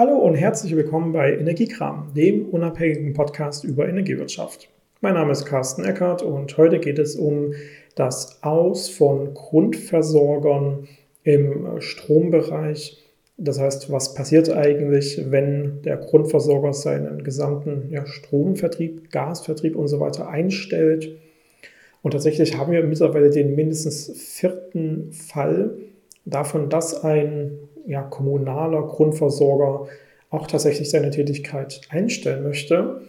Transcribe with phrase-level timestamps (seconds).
[0.00, 4.70] Hallo und herzlich willkommen bei Energiekram, dem unabhängigen Podcast über Energiewirtschaft.
[5.02, 7.52] Mein Name ist Carsten Eckert und heute geht es um
[7.96, 10.88] das Aus von Grundversorgern
[11.22, 12.96] im Strombereich.
[13.36, 20.00] Das heißt, was passiert eigentlich, wenn der Grundversorger seinen gesamten ja, Stromvertrieb, Gasvertrieb und so
[20.00, 21.14] weiter einstellt?
[22.00, 25.76] Und tatsächlich haben wir mittlerweile den mindestens vierten Fall
[26.24, 29.86] davon, dass ein ja, kommunaler Grundversorger
[30.30, 33.02] auch tatsächlich seine Tätigkeit einstellen möchte.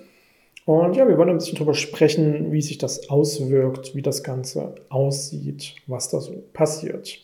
[0.66, 4.76] Und ja, wir wollen ein bisschen darüber sprechen, wie sich das auswirkt, wie das Ganze
[4.90, 7.20] aussieht, was da so passiert.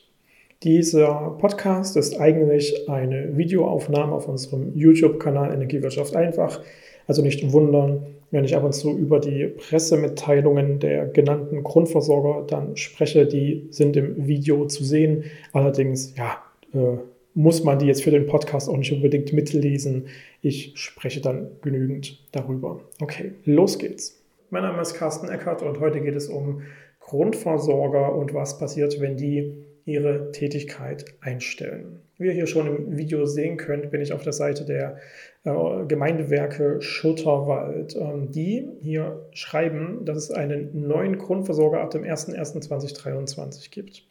[0.63, 6.61] Dieser Podcast ist eigentlich eine Videoaufnahme auf unserem YouTube-Kanal Energiewirtschaft einfach.
[7.05, 12.75] Also nicht wundern, wenn ich ab und zu über die Pressemitteilungen der genannten Grundversorger dann
[12.75, 13.27] spreche.
[13.27, 15.25] Die sind im Video zu sehen.
[15.53, 16.37] Allerdings, ja,
[16.73, 16.97] äh,
[17.37, 20.07] muss man die jetzt für den Podcast auch nicht unbedingt mitlesen.
[20.41, 22.81] Ich spreche dann genügend darüber.
[22.99, 24.19] Okay, los geht's.
[24.49, 26.63] Mein Name ist Carsten Eckert und heute geht es um
[26.99, 29.53] Grundversorger und was passiert, wenn die
[29.85, 31.99] ihre Tätigkeit einstellen.
[32.17, 34.97] Wie ihr hier schon im Video sehen könnt, bin ich auf der Seite der
[35.43, 37.95] äh, Gemeindewerke Schutterwald.
[37.95, 44.07] Ähm, die hier schreiben, dass es einen neuen Grundversorger ab dem 01.01.2023 gibt.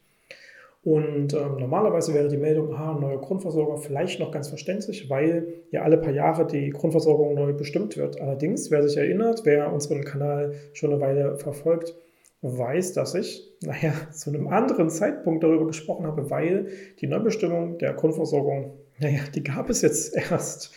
[0.87, 5.83] Und ähm, normalerweise wäre die Meldung, ah, neuer Grundversorger, vielleicht noch ganz verständlich, weil ja
[5.83, 8.21] alle paar Jahre die Grundversorgung neu bestimmt wird.
[8.21, 11.97] Allerdings, wer sich erinnert, wer unseren Kanal schon eine Weile verfolgt,
[12.43, 16.69] weiß, dass ich, naja, zu einem anderen Zeitpunkt darüber gesprochen habe, weil
[17.01, 20.73] die Neubestimmung der Grundversorgung, naja, die gab es jetzt erst.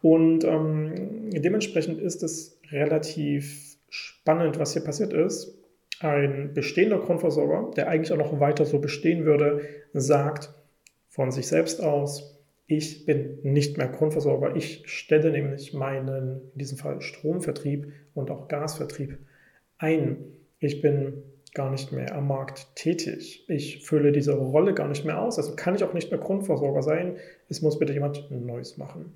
[0.00, 5.61] Und ähm, dementsprechend ist es relativ spannend, was hier passiert ist
[6.02, 10.50] ein bestehender Grundversorger, der eigentlich auch noch weiter so bestehen würde, sagt
[11.08, 14.56] von sich selbst aus, ich bin nicht mehr Grundversorger.
[14.56, 19.18] Ich stelle nämlich meinen, in diesem Fall Stromvertrieb und auch Gasvertrieb
[19.78, 20.16] ein.
[20.58, 21.22] Ich bin
[21.54, 23.44] gar nicht mehr am Markt tätig.
[23.48, 25.36] Ich fülle diese Rolle gar nicht mehr aus.
[25.38, 27.16] Also kann ich auch nicht mehr Grundversorger sein.
[27.48, 29.12] Es muss bitte jemand Neues machen.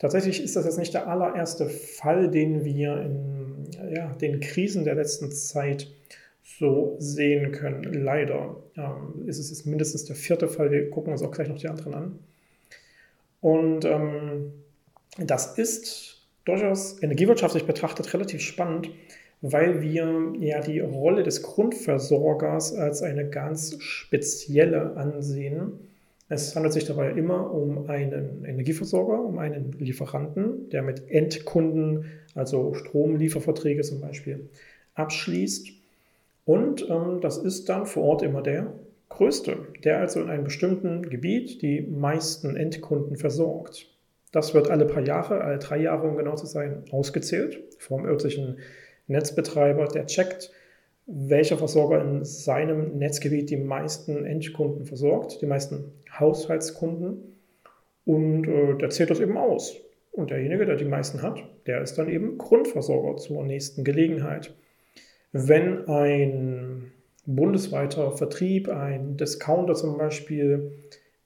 [0.00, 3.41] Tatsächlich ist das jetzt nicht der allererste Fall, den wir in
[3.90, 5.88] ja, den Krisen der letzten Zeit
[6.58, 7.92] so sehen können.
[7.92, 10.70] Leider ähm, ist es mindestens der vierte Fall.
[10.70, 12.18] Wir gucken uns auch gleich noch die anderen an.
[13.40, 14.52] Und ähm,
[15.18, 18.90] das ist durchaus energiewirtschaftlich betrachtet relativ spannend,
[19.40, 25.91] weil wir ja die Rolle des Grundversorgers als eine ganz spezielle ansehen
[26.32, 32.72] es handelt sich dabei immer um einen Energieversorger, um einen Lieferanten, der mit Endkunden, also
[32.72, 34.48] Stromlieferverträge zum Beispiel,
[34.94, 35.68] abschließt.
[36.46, 38.72] Und ähm, das ist dann vor Ort immer der
[39.10, 43.88] größte, der also in einem bestimmten Gebiet die meisten Endkunden versorgt.
[44.32, 48.56] Das wird alle paar Jahre, alle drei Jahre, um genau zu sein, ausgezählt vom örtlichen
[49.06, 50.50] Netzbetreiber, der checkt,
[51.14, 57.36] welcher Versorger in seinem Netzgebiet die meisten Endkunden versorgt, die meisten Haushaltskunden.
[58.04, 59.76] Und äh, der zählt das eben aus.
[60.10, 64.54] Und derjenige, der die meisten hat, der ist dann eben Grundversorger zur nächsten Gelegenheit.
[65.32, 66.92] Wenn ein
[67.26, 70.72] bundesweiter Vertrieb, ein Discounter zum Beispiel,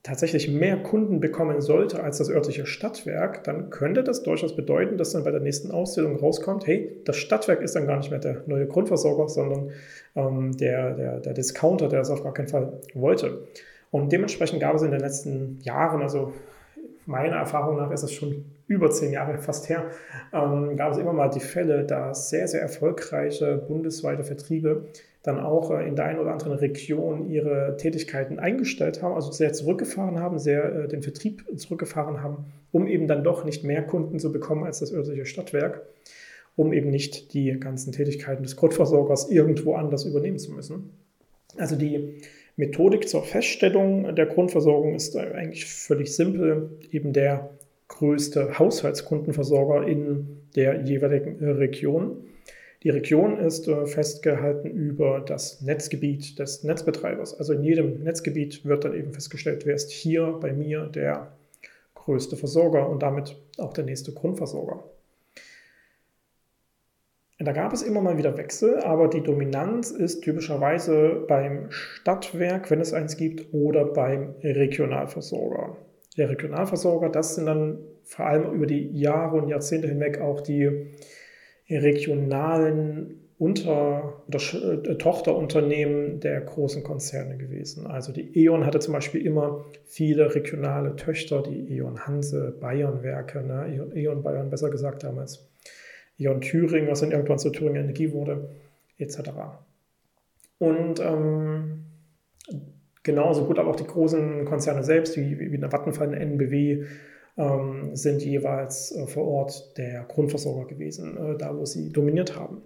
[0.07, 5.11] tatsächlich mehr Kunden bekommen sollte als das örtliche Stadtwerk, dann könnte das durchaus bedeuten, dass
[5.11, 8.43] dann bei der nächsten Auszählung rauskommt, hey, das Stadtwerk ist dann gar nicht mehr der
[8.47, 9.73] neue Grundversorger, sondern
[10.15, 13.49] ähm, der, der, der Discounter, der das auf gar keinen Fall wollte.
[13.91, 16.33] Und dementsprechend gab es in den letzten Jahren, also
[17.05, 19.87] meiner Erfahrung nach ist es schon über zehn Jahre fast her,
[20.33, 24.87] ähm, gab es immer mal die Fälle, dass sehr, sehr erfolgreiche bundesweite Vertriebe
[25.27, 29.53] dann auch äh, in der einen oder anderen Region ihre Tätigkeiten eingestellt haben, also sehr
[29.53, 34.21] zurückgefahren haben, sehr äh, den Vertrieb zurückgefahren haben, um eben dann doch nicht mehr Kunden
[34.21, 35.83] zu bekommen als das örtliche Stadtwerk,
[36.55, 40.91] um eben nicht die ganzen Tätigkeiten des Grundversorgers irgendwo anders übernehmen zu müssen.
[41.57, 42.21] Also die
[42.55, 46.79] Methodik zur Feststellung der Grundversorgung ist eigentlich völlig simpel.
[46.93, 47.51] Eben der
[47.89, 52.19] größte Haushaltskundenversorger in der jeweiligen Region
[52.83, 57.39] die Region ist äh, festgehalten über das Netzgebiet des Netzbetreibers.
[57.39, 61.33] Also in jedem Netzgebiet wird dann eben festgestellt, wer ist hier bei mir der
[61.95, 64.85] größte Versorger und damit auch der nächste Grundversorger.
[67.39, 72.81] Da gab es immer mal wieder Wechsel, aber die Dominanz ist typischerweise beim Stadtwerk, wenn
[72.81, 75.77] es eins gibt, oder beim Regionalversorger.
[76.17, 80.93] Der Regionalversorger, das sind dann vor allem über die Jahre und Jahrzehnte hinweg auch die
[81.69, 87.87] regionalen Unter- oder äh, Tochterunternehmen der großen Konzerne gewesen.
[87.87, 93.43] Also die E.ON hatte zum Beispiel immer viele regionale Töchter, die E.ON Hanse, Bayern Werke,
[93.43, 93.91] ne?
[93.95, 95.51] E.ON Bayern besser gesagt damals,
[96.19, 98.49] E.ON Thüringen, was dann irgendwann zu Thüringen Energie wurde,
[98.97, 99.19] etc.
[100.59, 101.85] Und ähm,
[103.03, 106.85] genauso gut aber auch die großen Konzerne selbst, wie, wie eine Vattenfall, eine NBW,
[107.37, 112.63] ähm, sind jeweils äh, vor Ort der Grundversorger gewesen, äh, da wo sie dominiert haben.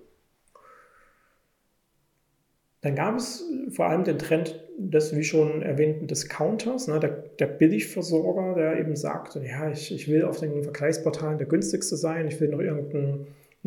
[2.82, 7.46] Dann gab es vor allem den Trend des, wie schon erwähnten, Discounters, ne, der, der,
[7.46, 12.40] Billigversorger, der eben sagt, ja, ich, ich will auf den Vergleichsportalen der günstigste sein, ich
[12.40, 13.26] will noch irgendein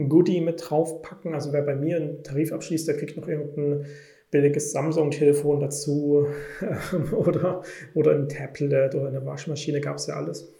[0.09, 1.35] Goodie mit draufpacken.
[1.35, 3.85] Also wer bei mir einen Tarif abschließt, der kriegt noch irgendein
[4.31, 6.25] billiges Samsung-Telefon dazu
[7.11, 7.61] oder,
[7.93, 10.51] oder ein Tablet oder eine Waschmaschine, gab es ja alles.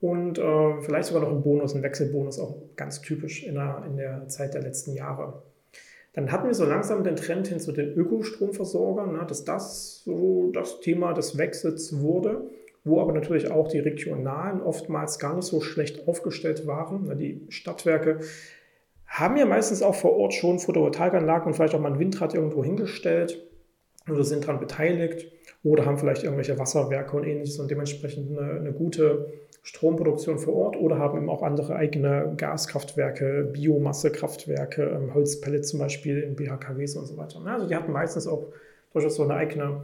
[0.00, 3.96] Und äh, vielleicht sogar noch ein Bonus, ein Wechselbonus, auch ganz typisch in der, in
[3.96, 5.42] der Zeit der letzten Jahre.
[6.12, 10.50] Dann hatten wir so langsam den Trend hin zu den Ökostromversorgern, ne, dass das so
[10.52, 12.42] das Thema des Wechsels wurde,
[12.84, 17.06] wo aber natürlich auch die regionalen oftmals gar nicht so schlecht aufgestellt waren.
[17.06, 18.20] Ne, die Stadtwerke
[19.06, 22.62] haben ja meistens auch vor Ort schon Photovoltaikanlagen und vielleicht auch mal ein Windrad irgendwo
[22.64, 23.44] hingestellt
[24.08, 25.30] oder sind daran beteiligt
[25.64, 29.32] oder haben vielleicht irgendwelche Wasserwerke und ähnliches und dementsprechend eine, eine gute
[29.62, 36.20] Stromproduktion vor Ort oder haben eben auch andere eigene Gaskraftwerke, Biomassekraftwerke, ähm, Holzpellets zum Beispiel
[36.20, 37.40] in BHKWs und so weiter.
[37.44, 38.46] Also die hatten meistens auch
[38.92, 39.82] durchaus so eine eigene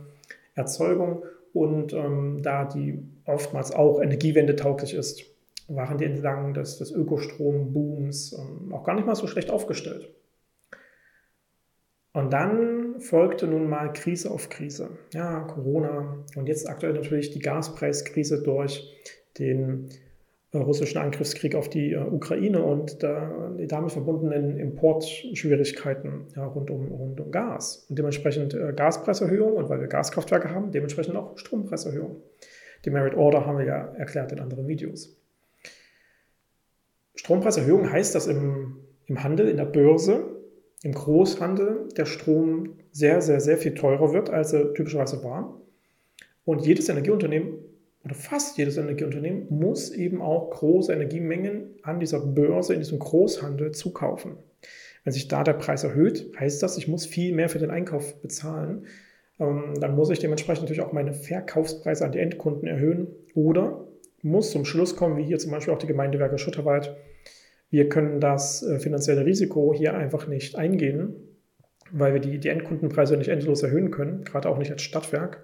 [0.55, 5.25] Erzeugung und ähm, da die oftmals auch energiewendetauglich ist,
[5.69, 10.09] waren die entlang des, des Ökostrombooms ähm, auch gar nicht mal so schlecht aufgestellt.
[12.13, 14.91] Und dann folgte nun mal Krise auf Krise.
[15.13, 18.95] Ja, Corona und jetzt aktuell natürlich die Gaspreiskrise durch
[19.39, 19.89] den
[20.55, 26.93] äh, russischen Angriffskrieg auf die äh, Ukraine und die damit verbundenen Importschwierigkeiten ja, rund, um,
[26.93, 27.87] rund um Gas.
[27.89, 32.23] Und dementsprechend äh, Gaspreiserhöhung und weil wir Gaskraftwerke haben, dementsprechend auch Strompreiserhöhung.
[32.85, 35.17] Die Merit Order haben wir ja erklärt in anderen Videos.
[37.17, 38.77] Strompreiserhöhung heißt, dass im,
[39.07, 40.25] im Handel, in der Börse,
[40.83, 45.61] im Großhandel der Strom sehr, sehr, sehr viel teurer wird, als er typischerweise war.
[46.45, 47.55] Und jedes Energieunternehmen
[48.05, 53.73] oder fast jedes Energieunternehmen muss eben auch große Energiemengen an dieser Börse, in diesem Großhandel
[53.73, 54.37] zukaufen.
[55.05, 58.21] Wenn sich da der Preis erhöht, heißt das, ich muss viel mehr für den Einkauf
[58.21, 58.87] bezahlen.
[59.39, 63.87] Ähm, dann muss ich dementsprechend natürlich auch meine Verkaufspreise an die Endkunden erhöhen oder
[64.23, 66.97] muss zum Schluss kommen, wie hier zum Beispiel auch die Gemeindewerke Schutterwald.
[67.71, 71.15] Wir können das äh, finanzielle Risiko hier einfach nicht eingehen,
[71.91, 75.43] weil wir die, die Endkundenpreise nicht endlos erhöhen können, gerade auch nicht als Stadtwerk.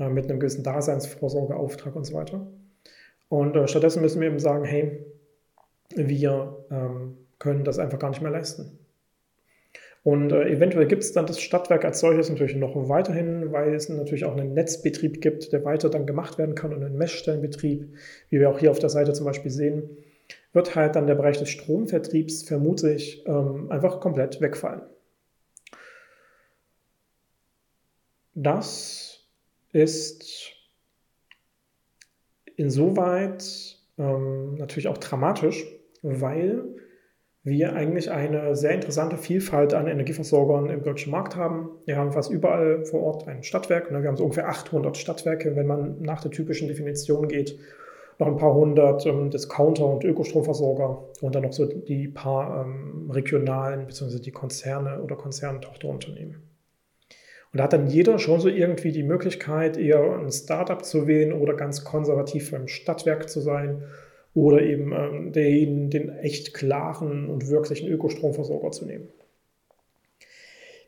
[0.00, 2.46] Äh, mit einem gewissen Daseinsvorsorgeauftrag und so weiter.
[3.28, 5.04] Und äh, stattdessen müssen wir eben sagen, hey,
[5.94, 8.78] wir ähm, können das einfach gar nicht mehr leisten.
[10.02, 13.90] Und äh, eventuell gibt es dann das Stadtwerk als solches natürlich noch weiterhin, weil es
[13.90, 17.94] natürlich auch einen Netzbetrieb gibt, der weiter dann gemacht werden kann und einen Messstellenbetrieb,
[18.30, 19.90] wie wir auch hier auf der Seite zum Beispiel sehen,
[20.54, 24.80] wird halt dann der Bereich des Stromvertriebs vermutlich ähm, einfach komplett wegfallen.
[28.34, 29.09] Das
[29.72, 30.52] ist
[32.56, 35.64] insoweit ähm, natürlich auch dramatisch,
[36.02, 36.64] weil
[37.42, 41.70] wir eigentlich eine sehr interessante Vielfalt an Energieversorgern im deutschen Markt haben.
[41.86, 43.90] Wir haben fast überall vor Ort ein Stadtwerk.
[43.90, 44.02] Ne?
[44.02, 47.58] Wir haben so ungefähr 800 Stadtwerke, wenn man nach der typischen Definition geht.
[48.18, 53.10] Noch ein paar hundert ähm, Discounter und Ökostromversorger und dann noch so die paar ähm,
[53.10, 54.18] regionalen bzw.
[54.18, 56.49] die Konzerne oder Konzerntochterunternehmen.
[57.52, 61.32] Und da hat dann jeder schon so irgendwie die Möglichkeit, eher ein Startup zu wählen
[61.32, 63.82] oder ganz konservativ beim Stadtwerk zu sein
[64.34, 69.08] oder eben ähm, den, den echt klaren und wirklichen Ökostromversorger zu nehmen.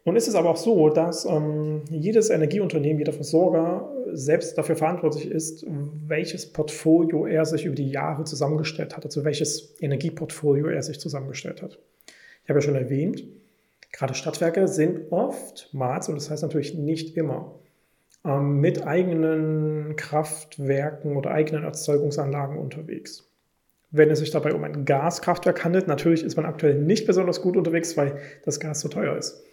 [0.04, 5.30] Nun ist es aber auch so, dass ähm, jedes Energieunternehmen, jeder Versorger selbst dafür verantwortlich
[5.30, 5.64] ist,
[6.06, 11.62] welches Portfolio er sich über die Jahre zusammengestellt hat, also welches Energieportfolio er sich zusammengestellt
[11.62, 11.78] hat.
[12.42, 13.24] Ich habe ja schon erwähnt,
[13.92, 17.54] Gerade Stadtwerke sind oftmals, und das heißt natürlich nicht immer,
[18.24, 23.28] ähm, mit eigenen Kraftwerken oder eigenen Erzeugungsanlagen unterwegs.
[23.90, 27.56] Wenn es sich dabei um ein Gaskraftwerk handelt, natürlich ist man aktuell nicht besonders gut
[27.56, 29.44] unterwegs, weil das Gas so teuer ist.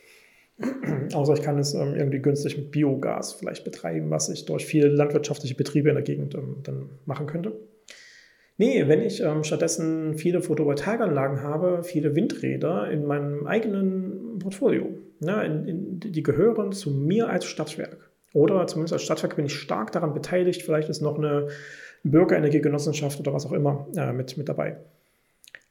[1.13, 4.87] Außer ich kann es ähm, irgendwie günstig mit Biogas vielleicht betreiben, was ich durch viele
[4.87, 7.53] landwirtschaftliche Betriebe in der Gegend ähm, dann machen könnte.
[8.57, 15.67] Nee, wenn ich stattdessen viele Photovoltaikanlagen habe, viele Windräder in meinem eigenen Portfolio, ne, in,
[15.67, 18.09] in, die gehören zu mir als Stadtwerk.
[18.33, 20.61] Oder zumindest als Stadtwerk bin ich stark daran beteiligt.
[20.61, 21.47] Vielleicht ist noch eine
[22.03, 24.77] Bürgerenergiegenossenschaft oder was auch immer äh, mit, mit dabei.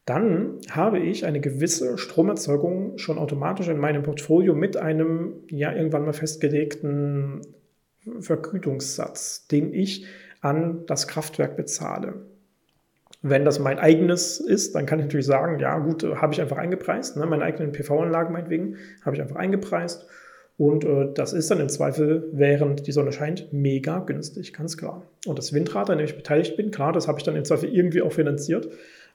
[0.08, 6.06] dann habe ich eine gewisse Stromerzeugung schon automatisch in meinem Portfolio mit einem ja irgendwann
[6.06, 7.42] mal festgelegten
[8.20, 10.06] Vergütungssatz, den ich
[10.40, 12.14] an das Kraftwerk bezahle.
[13.20, 16.58] Wenn das mein eigenes ist, dann kann ich natürlich sagen, ja gut, habe ich einfach
[16.58, 20.06] eingepreist, ne, meine eigenen PV-Anlagen meinetwegen, habe ich einfach eingepreist
[20.58, 25.06] und äh, das ist dann im Zweifel, während die Sonne scheint, mega günstig, ganz klar.
[25.24, 27.72] Und das Windrad, an dem ich beteiligt bin, klar, das habe ich dann im Zweifel
[27.72, 28.68] irgendwie auch finanziert.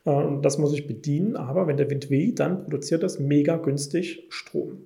[0.06, 4.26] Und das muss ich bedienen, aber wenn der Wind weht, dann produziert das mega günstig
[4.30, 4.86] Strom.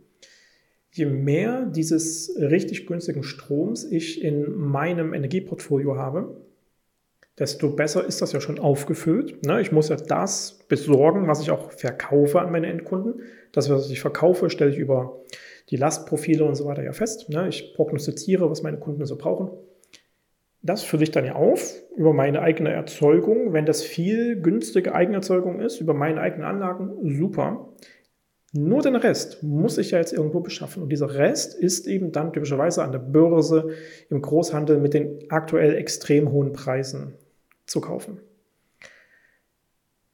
[0.92, 6.38] Je mehr dieses richtig günstigen Stroms ich in meinem Energieportfolio habe,
[7.40, 9.46] desto besser ist das ja schon aufgefüllt.
[9.46, 9.62] Ne?
[9.62, 13.22] Ich muss ja das besorgen, was ich auch verkaufe an meine Endkunden.
[13.52, 15.22] Das, was ich verkaufe, stelle ich über
[15.70, 17.30] die Lastprofile und so weiter ja fest.
[17.30, 17.48] Ne?
[17.48, 19.52] Ich prognostiziere, was meine Kunden so brauchen.
[20.64, 23.54] Das fülle ich dann ja auf über meine eigene Erzeugung.
[23.54, 27.70] Wenn das viel günstige Eigenerzeugung ist, über meine eigenen Anlagen, super.
[28.54, 30.82] Nur den Rest muss ich ja jetzt irgendwo beschaffen.
[30.82, 33.70] Und dieser Rest ist eben dann typischerweise an der Börse
[34.10, 37.14] im Großhandel mit den aktuell extrem hohen Preisen
[37.68, 38.20] zu kaufen.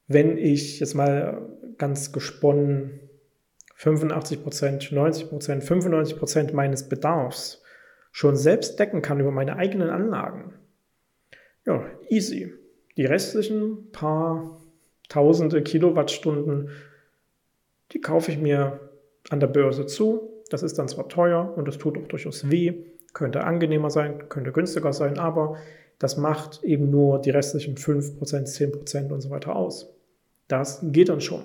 [0.08, 3.00] Wenn ich jetzt mal ganz gesponnen
[3.78, 7.64] 85%, 90%, 95% meines Bedarfs
[8.12, 10.54] schon selbst decken kann über meine eigenen Anlagen,
[11.66, 12.54] ja, easy.
[12.98, 14.62] Die restlichen paar
[15.10, 16.70] tausende Kilowattstunden,
[17.92, 18.80] die kaufe ich mir
[19.30, 20.44] an der Börse zu.
[20.50, 24.52] Das ist dann zwar teuer und das tut auch durchaus weh, könnte angenehmer sein, könnte
[24.52, 25.58] günstiger sein, aber
[26.00, 29.94] das macht eben nur die restlichen 5%, 10% und so weiter aus.
[30.48, 31.44] Das geht dann schon.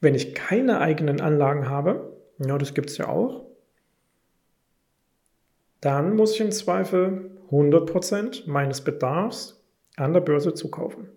[0.00, 3.46] Wenn ich keine eigenen Anlagen habe, ja, das gibt es ja auch,
[5.80, 9.62] dann muss ich im Zweifel 100% meines Bedarfs
[9.96, 11.08] an der Börse zukaufen.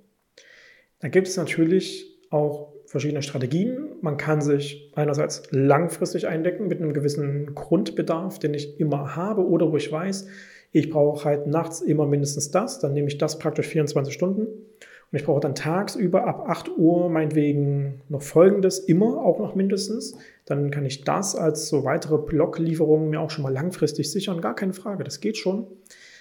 [0.99, 3.95] Da gibt es natürlich auch verschiedene Strategien.
[4.01, 9.71] Man kann sich einerseits langfristig eindecken mit einem gewissen Grundbedarf, den ich immer habe oder
[9.71, 10.27] wo ich weiß,
[10.71, 14.47] ich brauche halt nachts immer mindestens das, dann nehme ich das praktisch 24 Stunden.
[15.11, 20.15] Und ich brauche dann tagsüber ab 8 Uhr meinetwegen noch Folgendes, immer auch noch mindestens.
[20.45, 24.39] Dann kann ich das als so weitere Blocklieferungen mir auch schon mal langfristig sichern.
[24.39, 25.65] Gar keine Frage, das geht schon.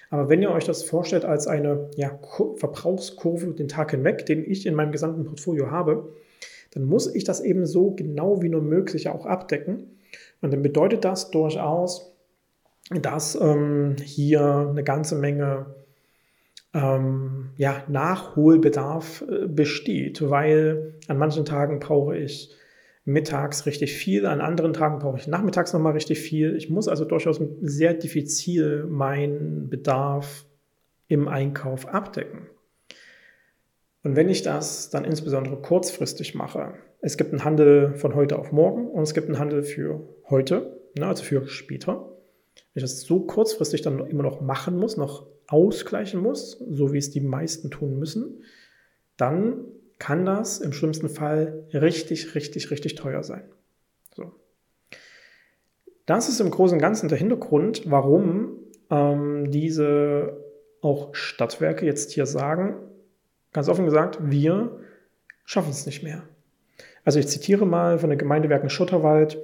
[0.09, 2.19] Aber wenn ihr euch das vorstellt als eine ja,
[2.57, 6.15] Verbrauchskurve den Tag hinweg, den ich in meinem gesamten Portfolio habe,
[6.71, 9.99] dann muss ich das eben so genau wie nur möglich auch abdecken.
[10.41, 12.08] Und dann bedeutet das durchaus,
[12.91, 15.67] dass ähm, hier eine ganze Menge
[16.75, 22.55] ähm, ja, Nachholbedarf äh, besteht, weil an manchen Tagen brauche ich
[23.05, 26.57] mittags richtig viel, an anderen Tagen brauche ich nachmittags nochmal richtig viel.
[26.57, 30.45] Ich muss also durchaus sehr diffizil meinen Bedarf
[31.09, 32.49] im Einkauf abdecken.
[34.05, 38.53] Und wenn ich das dann insbesondere kurzfristig mache, es gibt einen Handel von heute auf
[38.53, 42.11] morgen und es gibt einen Handel für heute, ne, also für später.
[42.73, 46.99] Wenn ich das so kurzfristig dann immer noch machen muss, noch ausgleichen muss, so wie
[46.99, 48.43] es die meisten tun müssen,
[49.17, 49.65] dann
[49.99, 53.43] kann das im schlimmsten Fall richtig, richtig, richtig teuer sein.
[54.15, 54.33] So.
[56.07, 58.59] Das ist im Großen und Ganzen der Hintergrund, warum
[58.91, 60.45] ähm, diese
[60.81, 62.77] auch Stadtwerke jetzt hier sagen,
[63.53, 64.79] ganz offen gesagt, wir
[65.45, 66.23] schaffen es nicht mehr.
[67.05, 69.39] Also ich zitiere mal von den Gemeindewerken Schutterwald,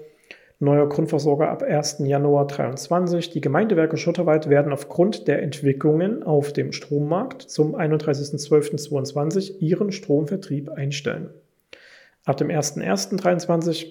[0.58, 1.98] neuer Grundversorger ab 1.
[2.00, 3.30] Januar 2023.
[3.30, 11.30] Die Gemeindewerke Schutterwald werden aufgrund der Entwicklungen auf dem Strommarkt zum 31.12.2022 ihren Stromvertrieb einstellen.
[12.24, 13.86] Ab dem 01.01.2023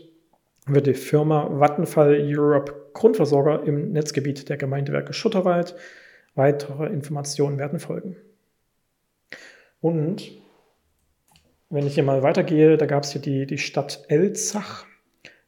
[0.65, 5.75] wird die Firma Vattenfall Europe Grundversorger im Netzgebiet der Gemeindewerke Schutterwald.
[6.35, 8.15] Weitere Informationen werden folgen.
[9.81, 10.31] Und
[11.69, 14.85] wenn ich hier mal weitergehe, da gab es hier die, die Stadt Elzach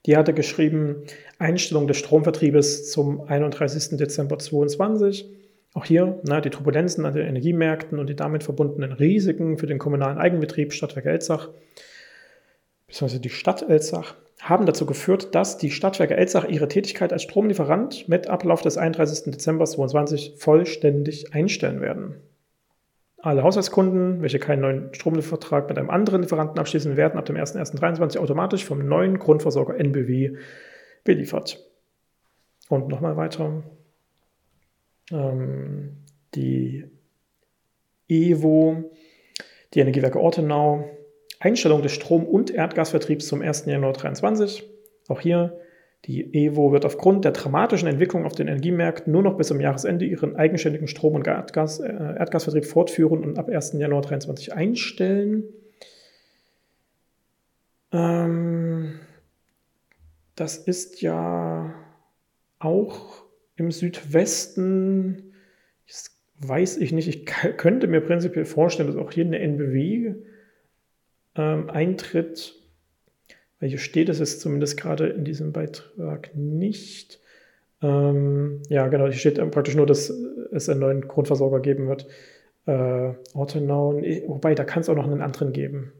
[0.05, 1.03] die hatte geschrieben,
[1.39, 3.97] Einstellung des Stromvertriebes zum 31.
[3.97, 5.29] Dezember 2022.
[5.73, 9.77] Auch hier na, die Turbulenzen an den Energiemärkten und die damit verbundenen Risiken für den
[9.77, 11.49] kommunalen Eigenbetrieb Stadtwerke Elzach
[12.87, 13.19] bzw.
[13.19, 18.27] die Stadt Elzach haben dazu geführt, dass die Stadtwerke Elzach ihre Tätigkeit als Stromlieferant mit
[18.27, 19.33] Ablauf des 31.
[19.33, 22.15] Dezember 2022 vollständig einstellen werden.
[23.25, 28.19] Alle Haushaltskunden, welche keinen neuen Stromliefervertrag mit einem anderen Lieferanten abschließen, werden ab dem 01.01.2023
[28.19, 30.37] automatisch vom neuen Grundversorger NBW
[31.03, 31.59] beliefert.
[32.69, 33.63] Und nochmal weiter.
[35.11, 36.03] Ähm,
[36.35, 36.85] die
[38.07, 38.91] EWO,
[39.73, 40.87] die Energiewerke Ortenau,
[41.39, 43.65] Einstellung des Strom- und Erdgasvertriebs zum 1.
[43.65, 44.69] Januar 2023.
[45.07, 45.59] Auch hier
[46.05, 50.05] die EWO wird aufgrund der dramatischen Entwicklung auf den Energiemärkten nur noch bis zum Jahresende
[50.05, 53.73] ihren eigenständigen Strom- und Erdgas, äh, Erdgasvertrieb fortführen und ab 1.
[53.79, 55.45] Januar 2023 einstellen.
[57.91, 58.99] Ähm,
[60.35, 61.73] das ist ja
[62.59, 63.23] auch
[63.55, 65.33] im Südwesten,
[65.87, 70.15] das weiß ich nicht, ich könnte mir prinzipiell vorstellen, dass auch hier eine NBW
[71.35, 72.61] ähm, eintritt.
[73.59, 77.19] Weil hier steht es jetzt zumindest gerade in diesem Beitrag nicht.
[77.81, 80.09] Ähm, ja, genau, hier steht praktisch nur, dass
[80.51, 82.07] es einen neuen Grundversorger geben wird.
[82.65, 85.93] Äh, Ortenau, wobei, da kann es auch noch einen anderen geben.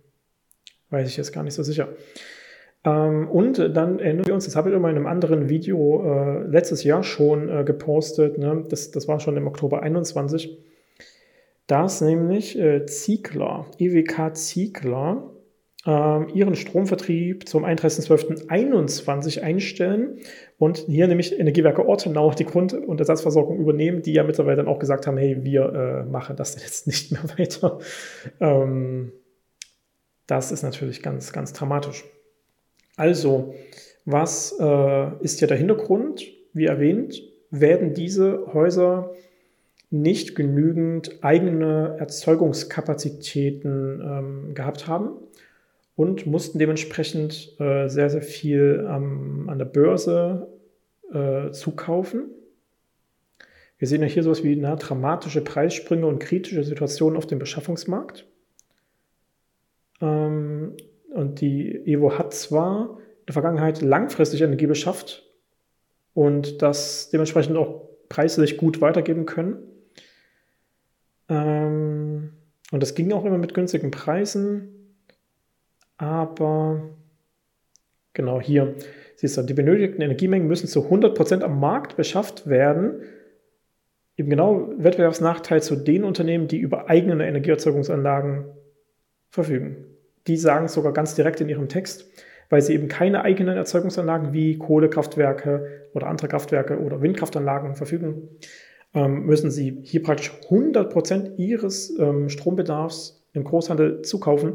[0.90, 1.90] Weiß ich jetzt gar nicht so sicher.
[2.86, 6.84] Ähm, und dann erinnern wir uns, das habe ich in einem anderen Video äh, letztes
[6.84, 8.64] Jahr schon äh, gepostet, ne?
[8.70, 10.58] das, das war schon im Oktober 21,
[11.68, 15.32] dass nämlich äh, Ziegler, EWK Ziegler,
[15.86, 20.18] ihren Stromvertrieb zum 31.12.21 einstellen
[20.58, 24.80] und hier nämlich Energiewerke Ortenau die Grund- und Ersatzversorgung übernehmen, die ja mittlerweile dann auch
[24.80, 27.78] gesagt haben, hey, wir äh, machen das jetzt nicht mehr weiter.
[28.40, 29.12] Ähm,
[30.26, 32.04] das ist natürlich ganz, ganz dramatisch.
[32.96, 33.54] Also,
[34.06, 36.24] was äh, ist hier der Hintergrund?
[36.54, 39.12] Wie erwähnt, werden diese Häuser
[39.92, 45.12] nicht genügend eigene Erzeugungskapazitäten ähm, gehabt haben
[45.96, 50.48] und mussten dementsprechend äh, sehr, sehr viel ähm, an der Börse
[51.12, 52.30] äh, zukaufen.
[53.78, 58.26] Wir sehen ja hier sowas wie na, dramatische Preissprünge und kritische Situationen auf dem Beschaffungsmarkt.
[60.02, 60.76] Ähm,
[61.10, 65.24] und die Evo hat zwar in der Vergangenheit langfristig Energie beschafft
[66.14, 69.58] und das dementsprechend auch preislich gut weitergeben können.
[71.30, 72.32] Ähm,
[72.72, 74.75] und das ging auch immer mit günstigen Preisen.
[75.98, 76.82] Aber
[78.14, 78.76] genau hier
[79.16, 83.02] siehst du, die benötigten Energiemengen müssen zu 100% am Markt beschafft werden.
[84.18, 88.46] Eben genau Wettbewerbsnachteil zu den Unternehmen, die über eigene Energieerzeugungsanlagen
[89.30, 89.86] verfügen.
[90.28, 92.10] Die sagen sogar ganz direkt in ihrem Text,
[92.50, 98.30] weil sie eben keine eigenen Erzeugungsanlagen wie Kohlekraftwerke oder andere Kraftwerke oder Windkraftanlagen verfügen,
[98.94, 104.54] ähm, müssen sie hier praktisch 100% ihres ähm, Strombedarfs im Großhandel zukaufen.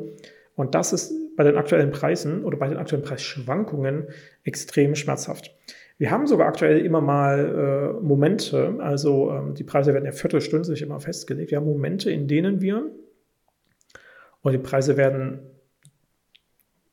[0.56, 4.08] Und das ist bei den aktuellen Preisen oder bei den aktuellen Preisschwankungen
[4.44, 5.54] extrem schmerzhaft.
[5.98, 10.80] Wir haben sogar aktuell immer mal äh, Momente, also ähm, die Preise werden ja viertelstündlich
[10.80, 11.50] immer festgelegt.
[11.50, 12.90] Wir haben Momente, in denen wir,
[14.42, 15.40] und die Preise werden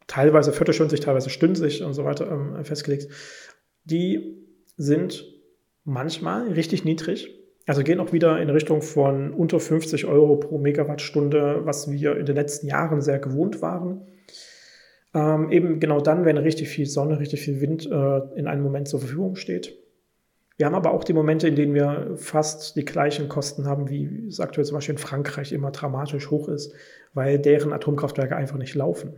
[0.07, 3.09] teilweise viertelstündlich, teilweise stündlich und so weiter ähm, festgelegt,
[3.83, 5.25] die sind
[5.83, 7.33] manchmal richtig niedrig.
[7.65, 12.25] Also gehen auch wieder in Richtung von unter 50 Euro pro Megawattstunde, was wir in
[12.25, 14.01] den letzten Jahren sehr gewohnt waren.
[15.17, 18.87] Ähm, eben genau dann, wenn richtig viel Sonne, richtig viel Wind äh, in einem Moment
[18.87, 19.75] zur Verfügung steht.
[20.57, 24.27] Wir haben aber auch die Momente, in denen wir fast die gleichen Kosten haben, wie
[24.27, 26.71] es aktuell zum Beispiel in Frankreich immer dramatisch hoch ist,
[27.15, 29.13] weil deren Atomkraftwerke einfach nicht laufen.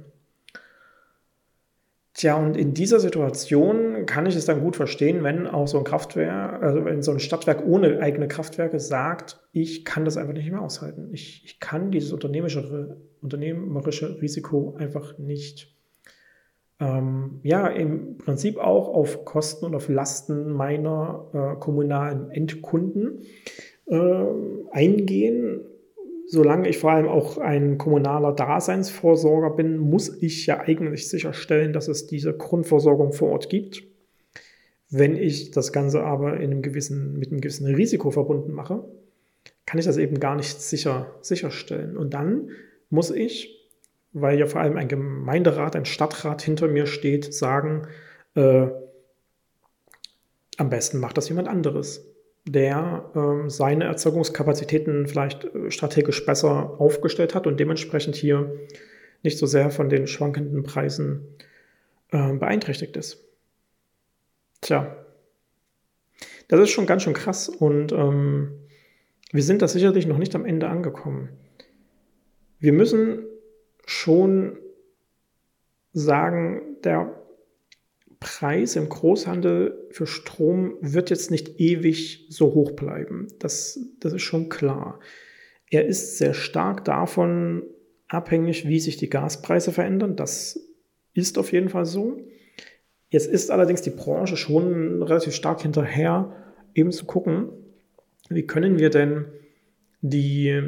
[2.14, 5.84] Tja, und in dieser Situation kann ich es dann gut verstehen, wenn auch so ein
[5.84, 10.50] Kraftwerk, also wenn so ein Stadtwerk ohne eigene Kraftwerke sagt, ich kann das einfach nicht
[10.50, 11.10] mehr aushalten.
[11.12, 15.76] Ich, ich kann dieses unternehmerische, unternehmerische Risiko einfach nicht.
[16.80, 23.24] Ähm, ja, im Prinzip auch auf Kosten und auf Lasten meiner äh, kommunalen Endkunden
[23.88, 24.26] äh,
[24.72, 25.66] eingehen
[26.30, 31.88] solange ich vor allem auch ein kommunaler Daseinsvorsorger bin, muss ich ja eigentlich sicherstellen, dass
[31.88, 33.84] es diese Grundversorgung vor Ort gibt.
[34.92, 38.84] Wenn ich das Ganze aber in einem gewissen, mit einem gewissen Risiko verbunden mache,
[39.66, 41.98] kann ich das eben gar nicht sicher, sicherstellen.
[41.98, 42.50] Und dann
[42.92, 43.59] muss ich,
[44.12, 47.88] weil ja vor allem ein Gemeinderat, ein Stadtrat hinter mir steht, sagen,
[48.36, 48.68] äh,
[50.58, 52.10] am besten macht das jemand anderes
[52.46, 58.56] der ähm, seine Erzeugungskapazitäten vielleicht äh, strategisch besser aufgestellt hat und dementsprechend hier
[59.22, 61.28] nicht so sehr von den schwankenden Preisen
[62.12, 63.24] äh, beeinträchtigt ist.
[64.62, 65.06] Tja,
[66.48, 68.52] das ist schon ganz schön krass und ähm,
[69.32, 71.30] wir sind da sicherlich noch nicht am Ende angekommen.
[72.60, 73.20] Wir müssen
[73.90, 74.58] schon
[75.94, 77.20] sagen, der
[78.20, 83.28] Preis im Großhandel für Strom wird jetzt nicht ewig so hoch bleiben.
[83.40, 85.00] Das, das ist schon klar.
[85.72, 87.64] Er ist sehr stark davon
[88.08, 90.16] abhängig, wie sich die Gaspreise verändern.
[90.16, 90.60] Das
[91.14, 92.18] ist auf jeden Fall so.
[93.10, 96.36] Jetzt ist allerdings die Branche schon relativ stark hinterher,
[96.76, 97.50] eben zu gucken,
[98.30, 99.26] wie können wir denn
[100.02, 100.62] die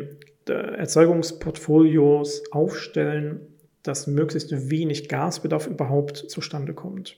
[0.50, 3.48] Erzeugungsportfolios aufstellen,
[3.84, 7.18] dass möglichst wenig Gasbedarf überhaupt zustande kommt.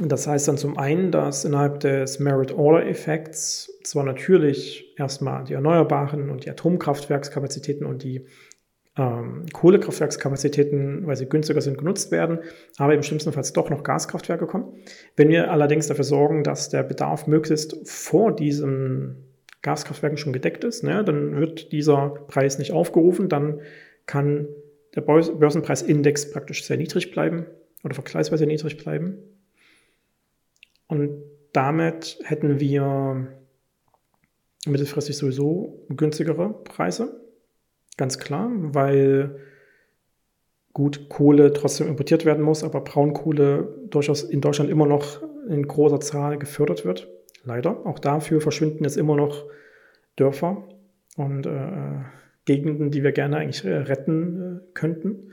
[0.00, 6.44] Das heißt dann zum einen, dass innerhalb des Merit-Order-Effekts zwar natürlich erstmal die Erneuerbaren und
[6.44, 8.28] die Atomkraftwerkskapazitäten und die äh,
[9.00, 12.40] ähm, Kohlekraftwerkskapazitäten, weil sie günstiger sind, genutzt werden,
[12.76, 14.74] aber im schlimmsten Fall doch noch Gaskraftwerke kommen.
[15.16, 19.29] Wenn wir allerdings dafür sorgen, dass der Bedarf möglichst vor diesen
[19.62, 23.60] Gaskraftwerken schon gedeckt ist, ne, dann wird dieser Preis nicht aufgerufen, dann
[24.06, 24.48] kann
[24.94, 27.46] der Börsenpreisindex praktisch sehr niedrig bleiben
[27.84, 29.18] oder vergleichsweise niedrig bleiben.
[30.88, 33.28] Und damit hätten wir
[34.66, 37.20] mittelfristig sowieso günstigere Preise.
[37.96, 39.40] Ganz klar, weil
[40.72, 46.00] gut Kohle trotzdem importiert werden muss, aber Braunkohle durchaus in Deutschland immer noch in großer
[46.00, 47.08] Zahl gefördert wird.
[47.44, 47.86] Leider.
[47.86, 49.46] Auch dafür verschwinden jetzt immer noch
[50.16, 50.68] Dörfer
[51.16, 52.00] und äh,
[52.44, 55.30] Gegenden, die wir gerne eigentlich äh, retten äh, könnten.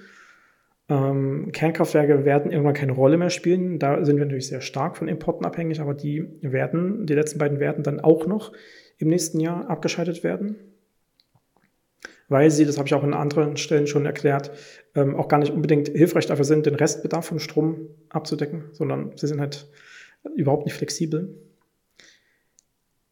[0.90, 3.80] Ähm, Kernkraftwerke werden irgendwann keine Rolle mehr spielen.
[3.80, 7.60] Da sind wir natürlich sehr stark von Importen abhängig, aber die werden, die letzten beiden
[7.60, 8.54] werden dann auch noch
[8.98, 10.56] im nächsten Jahr abgeschaltet werden.
[12.30, 14.52] Weil sie, das habe ich auch an anderen Stellen schon erklärt,
[14.96, 19.28] ähm, auch gar nicht unbedingt hilfreich dafür sind, den Restbedarf von Strom abzudecken, sondern sie
[19.28, 19.70] sind halt
[20.36, 21.36] überhaupt nicht flexibel.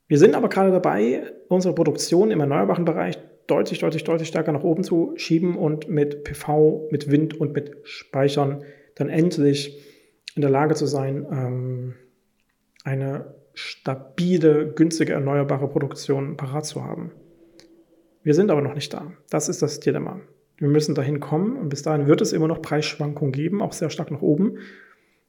[0.07, 4.63] Wir sind aber gerade dabei, unsere Produktion im erneuerbaren Bereich deutlich, deutlich, deutlich stärker nach
[4.63, 8.63] oben zu schieben und mit PV, mit Wind und mit Speichern
[8.95, 9.83] dann endlich
[10.35, 11.93] in der Lage zu sein, ähm,
[12.83, 17.11] eine stabile, günstige, erneuerbare Produktion parat zu haben.
[18.21, 19.13] Wir sind aber noch nicht da.
[19.29, 20.19] Das ist das Dilemma.
[20.57, 23.89] Wir müssen dahin kommen und bis dahin wird es immer noch Preisschwankungen geben, auch sehr
[23.89, 24.57] stark nach oben.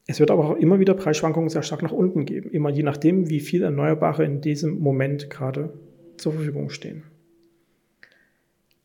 [0.07, 3.29] Es wird aber auch immer wieder Preisschwankungen sehr stark nach unten geben, immer je nachdem,
[3.29, 5.73] wie viel Erneuerbare in diesem Moment gerade
[6.17, 7.03] zur Verfügung stehen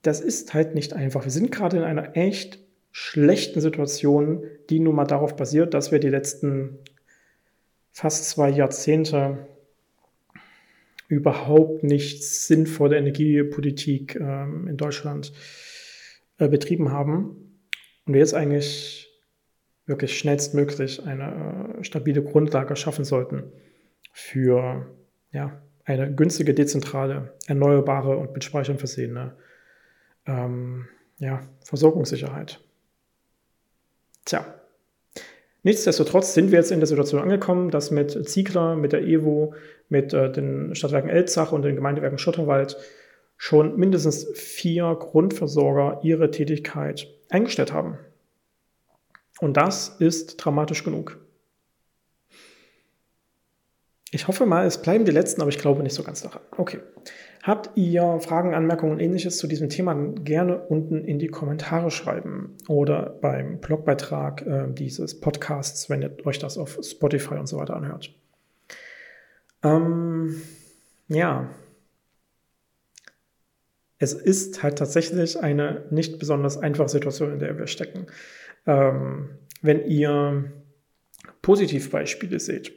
[0.03, 1.25] das ist halt nicht einfach.
[1.25, 2.59] Wir sind gerade in einer echt
[2.91, 6.79] schlechten Situation, die nun mal darauf basiert, dass wir die letzten
[7.93, 9.47] fast zwei Jahrzehnte
[11.09, 15.33] überhaupt nicht sinnvolle Energiepolitik ähm, in Deutschland
[16.39, 17.59] äh, betrieben haben
[18.07, 19.12] und wir jetzt eigentlich
[19.87, 23.45] wirklich schnellstmöglich eine äh, stabile Grundlage schaffen sollten
[24.13, 24.87] für
[25.33, 29.35] ja, eine günstige, dezentrale, erneuerbare und mit Speichern versehene
[30.27, 30.87] ähm,
[31.19, 32.61] ja, Versorgungssicherheit.
[34.25, 34.45] Tja,
[35.63, 39.55] nichtsdestotrotz sind wir jetzt in der Situation angekommen, dass mit Ziegler, mit der EWO,
[39.89, 42.77] mit äh, den Stadtwerken Elzach und den Gemeindewerken Schotterwald
[43.37, 47.99] schon mindestens vier Grundversorger ihre Tätigkeit eingestellt haben.
[49.43, 51.19] Und das ist dramatisch genug.
[54.13, 56.43] Ich hoffe mal, es bleiben die letzten, aber ich glaube nicht so ganz daran.
[56.57, 56.79] Okay.
[57.43, 61.91] Habt ihr Fragen, Anmerkungen und ähnliches zu diesem Thema, dann gerne unten in die Kommentare
[61.91, 67.59] schreiben oder beim Blogbeitrag äh, dieses Podcasts, wenn ihr euch das auf Spotify und so
[67.59, 68.15] weiter anhört.
[69.65, 70.41] Ähm,
[71.09, 71.49] ja.
[73.99, 78.07] Es ist halt tatsächlich eine nicht besonders einfache Situation, in der wir stecken.
[78.67, 79.31] Ähm,
[79.63, 80.53] wenn ihr
[81.43, 82.73] Positivbeispiele seht,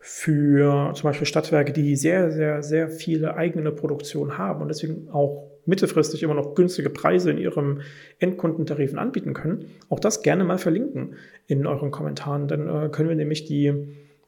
[0.00, 5.50] für zum Beispiel Stadtwerke, die sehr, sehr, sehr viele eigene Produktion haben und deswegen auch
[5.64, 7.80] mittelfristig immer noch günstige Preise in ihrem
[8.20, 11.16] Endkundentarifen anbieten können, auch das gerne mal verlinken
[11.48, 12.46] in euren Kommentaren.
[12.46, 13.72] Dann äh, können wir nämlich die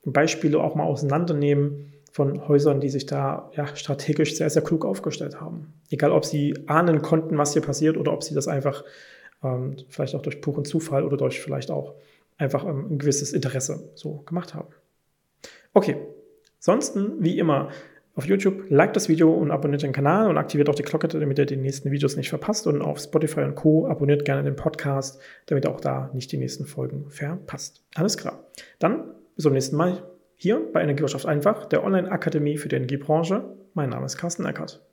[0.05, 5.41] Beispiele auch mal auseinandernehmen von Häusern, die sich da ja, strategisch sehr, sehr klug aufgestellt
[5.41, 5.75] haben.
[5.91, 8.83] Egal, ob sie ahnen konnten, was hier passiert oder ob sie das einfach
[9.43, 11.95] ähm, vielleicht auch durch puren Zufall oder durch vielleicht auch
[12.37, 14.69] einfach ähm, ein gewisses Interesse so gemacht haben.
[15.75, 15.97] Okay,
[16.59, 17.71] ansonsten wie immer
[18.19, 21.39] auf YouTube, like das Video und abonniert den Kanal und aktiviert auch die Glocke, damit
[21.39, 22.67] ihr die nächsten Videos nicht verpasst.
[22.67, 23.87] Und auf Spotify und Co.
[23.87, 27.85] abonniert gerne den Podcast, damit ihr auch da nicht die nächsten Folgen verpasst.
[27.95, 28.45] Alles klar.
[28.81, 29.05] Dann
[29.37, 30.03] bis zum nächsten Mal
[30.35, 33.45] hier bei Energiewirtschaft einfach, der Online-Akademie für die Energiebranche.
[33.75, 34.88] Mein Name ist Carsten Eckert.